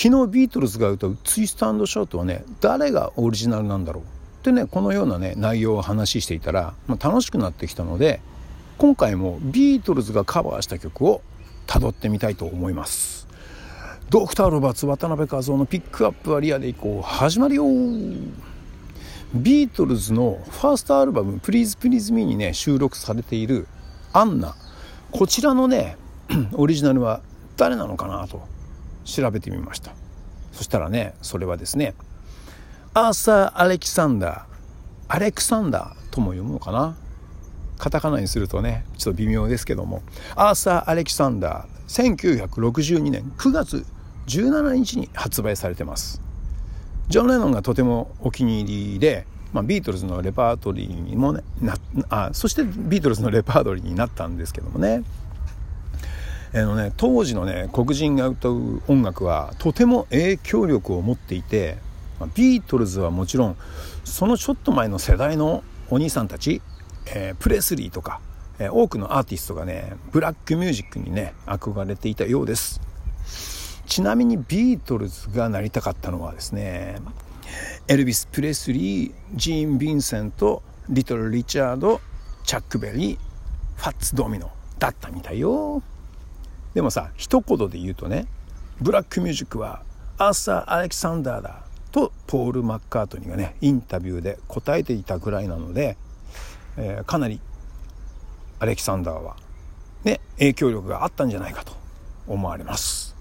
[0.00, 4.04] 昨日ビートルズが歌う「ツイストショート」はね誰がオリジナルなんだろう。
[4.04, 4.06] っ
[4.44, 8.20] てねこのようなね内容を話していたら、まあ、楽しくなってきたので
[8.78, 11.20] 今回もビートルズがカバーした曲を
[11.66, 13.26] たどってみたいと思います。
[14.08, 17.02] ドクター・ロバーツ渡辺和夫のピックアップはリアでいこう。
[17.04, 17.64] 始まるよ。
[19.34, 23.66] ビートルズのファーストアルバム「Please Please Me」にね収録されている
[24.14, 24.54] 「アンナ」
[25.10, 25.96] こちらのね
[26.54, 27.20] オリジナルは
[27.56, 28.57] 誰なのかなと。
[29.08, 29.92] 調べてみました。
[30.52, 31.94] そしたらねそれはですね
[32.94, 36.96] アーサー・アレキサンダーアレクサンダーとも読むのかな？
[37.78, 40.02] カタカナにするとねちょっと微妙ですけども
[40.34, 43.86] アーサー・アレキサンダー1962年9月
[44.26, 46.20] 17日に発売されてます。
[47.08, 51.76] ジョン・レノンがとてもお気に入りで、まあ、ビートルズのレパートリーにもねな
[52.10, 55.04] あそしてビートルズのレパートリーになったんですけどもね。
[56.54, 61.76] あのね当時のね黒人が歌う音楽はとても影響力を持っていて、
[62.34, 63.56] ビートルズはもちろん
[64.04, 66.62] そのちょっと前の世代のお兄さんたち、
[67.14, 68.20] えー、プレスリーとか、
[68.58, 72.80] えー、多くのアーティストがねブラックミュージックにね憧れていたようです。
[73.86, 76.96] ちなみにビートルズがなりたかったのはですね
[77.88, 82.00] エルビス・プレスリージーン・ヴィンセントリトル・リチャード
[82.44, 83.18] チャック・ベリー
[83.76, 85.82] ファッツ・ドミノだったみたいよ。
[86.78, 88.28] でもさ一言で言うとね
[88.80, 89.82] ブラックミュージックは
[90.16, 95.96] アーサー・アレキサンダーだとポール・マッカートニーがねインタビューで答えていたぐらいなので、
[96.76, 97.40] えー、かなり
[98.60, 99.34] アレキサンダーは
[100.04, 101.72] ね影響力があったんじゃないかと
[102.28, 103.16] 思われます。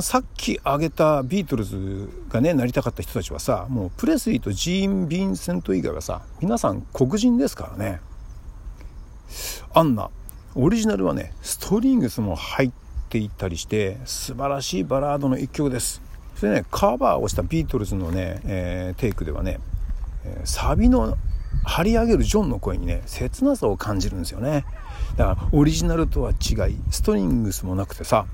[0.00, 8.00] さっき挙げたビートルズがねなりたかった人たちはさもうプレスリーとジーン・ヴィンセント以外はさ皆さん黒人ですからね。
[9.74, 10.08] アンナ
[10.56, 12.72] オリジナルはねストリングスも入っ
[13.08, 16.00] ていったりして素晴らしいバラードの一曲です。
[16.36, 19.60] それねカバーをしたビートルズのね、えー、テイクではね、
[20.44, 21.16] サビの
[21.64, 24.64] 張り上げるジョンの声にね切なさを感じるんですよね。
[25.16, 28.26] だからオリジナルとは違いストリングスもなくてさ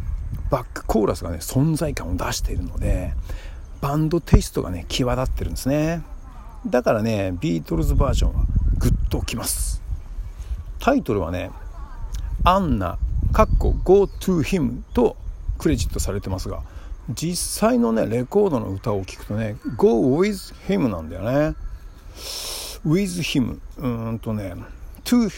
[0.50, 3.12] バックコーラスがね存在感を出しているので
[3.80, 6.02] バンドテイストがね際立ってるんですね。
[6.66, 8.44] だからねビートルズバージョンは
[8.78, 9.82] グッときます。
[10.78, 11.50] タイトルはね
[12.44, 12.98] アンナ
[13.32, 15.16] かっこ Go to him と
[15.58, 16.62] クレジットされてますが
[17.10, 21.56] 実際のねレコードの歌を聴くとね Go with him なんだよね。
[22.86, 24.54] with him うーんとね
[25.04, 25.30] to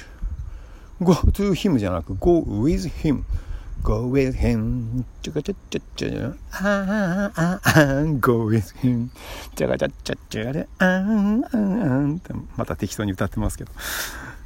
[1.00, 3.22] go to him じゃなく go with him
[3.82, 9.08] go with him ちゃかちゃちゃちゃああああ go with him
[9.56, 12.20] ちゃかちゃちゃちゃであんあんあん
[12.56, 13.72] また適当に歌ってますけど。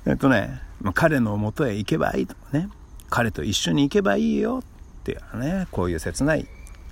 [0.06, 2.68] えっとね、ま、彼の元へ行けばいいとかね。
[3.10, 4.62] 彼と一緒に行けばいいよ。
[4.62, 6.48] っていうねこういう切ない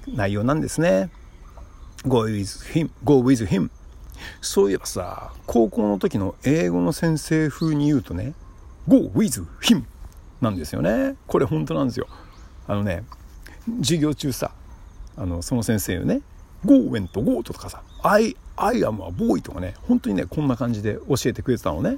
[0.06, 1.10] 内容なんですね。
[2.06, 3.70] Go with him Go with him
[4.40, 8.34] そういえばさ高校の時の英語の先生風に言うとね
[8.86, 9.84] Go with him
[10.40, 11.16] なんですよね。
[11.26, 12.08] これ本当なんですよ。
[12.66, 13.04] あのね
[13.78, 14.50] 授業中さ
[15.16, 16.20] あのその先生ね。
[16.64, 21.96] Go went go とかさ I, I am a boy とかね本当にねこんな感じで教えてくれてたのね。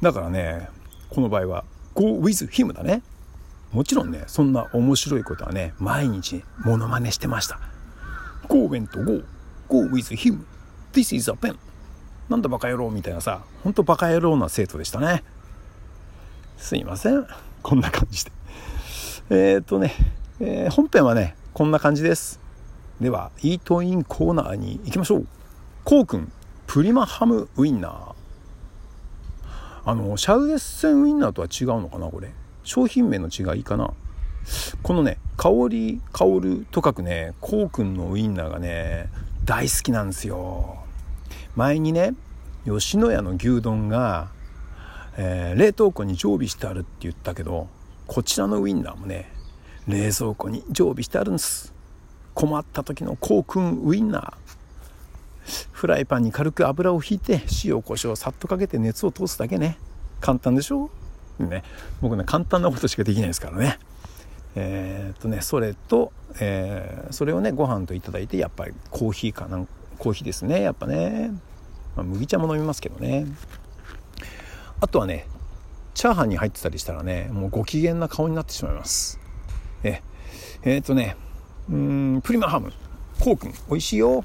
[0.00, 0.68] だからね
[1.10, 1.64] この場合は
[1.94, 3.02] Go with him だね。
[3.72, 7.58] もちろんねそんな面白いことはね毎日モノマネしてました。
[8.48, 9.22] Go went go
[9.68, 10.44] Go with him
[10.92, 11.56] This is a pen
[12.28, 15.22] なんだバカ野郎みたいなさほんとバカ野郎な生徒でしたね。
[16.56, 17.26] すいません。
[17.62, 18.32] こんな感じで。
[19.30, 19.94] えー、っとね、
[20.40, 22.40] えー、本編はねこんな感じです。
[23.00, 25.26] ではイートインコーナーに行きましょう。
[25.84, 26.30] こうくん
[26.66, 28.21] プリマハムウインナー。
[29.84, 32.32] あのシャウエッセンウインナーとは違うのかなこれ。
[32.64, 33.92] 商品名の違いかな。
[34.82, 39.08] このね香り香るとかくねこうくんのウインナーがね
[39.44, 40.78] 大好きなんですよ。
[41.56, 42.14] 前にね
[42.64, 44.30] 吉野家の牛丼が、
[45.16, 47.68] えー、冷凍庫に常備してあるって言ったけど
[48.06, 49.32] こちらのウインナーもね
[49.88, 51.74] 冷蔵庫に常備してあるんです。
[52.34, 54.61] 困った時のこうくんウインナー。
[55.72, 59.78] フライパンに軽く油をひいて塩コショウさっとかけて熱を通すだけね。
[60.20, 60.90] 簡単でしょ？
[61.38, 61.64] ね。
[62.00, 63.78] 僕ね簡単なことしかできないですからね。
[64.54, 69.66] えー、っとねそれと、えー、それをねご飯といただいてやっぱりコーヒーかな
[69.98, 70.60] コーヒーですね。
[70.60, 71.32] やっぱね、
[71.96, 73.26] まあ、麦茶も飲みますけどね。
[74.80, 75.26] あとはね
[75.94, 79.18] チャーハンに入ってたりしたらねもうご機嫌な顔になってしまいます。
[79.82, 80.02] え
[80.62, 81.16] えー、っとね
[81.68, 82.72] うんプリマハム。
[83.20, 84.24] コウ君美味しいよ。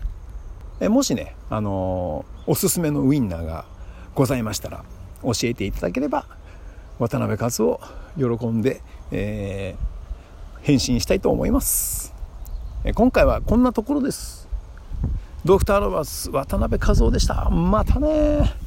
[0.79, 3.65] えもしね、あの、おすすめのウインナーが
[4.13, 4.83] ございましたら
[5.23, 6.25] 教えていただければ
[6.99, 7.79] 渡辺和夫
[8.17, 8.81] 喜んで、
[9.11, 12.13] えー、返信したいと思います。
[12.83, 14.47] え今回はこんなところです。
[15.45, 17.49] ドクターロバース渡辺和夫でした。
[17.49, 18.66] またね